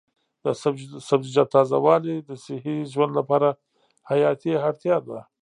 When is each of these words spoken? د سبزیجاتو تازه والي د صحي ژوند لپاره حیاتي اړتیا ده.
د 0.43 0.45
سبزیجاتو 1.09 1.51
تازه 1.55 1.77
والي 1.85 2.15
د 2.21 2.29
صحي 2.43 2.77
ژوند 2.93 3.11
لپاره 3.19 3.49
حیاتي 4.09 4.51
اړتیا 4.67 4.97
ده. 5.07 5.19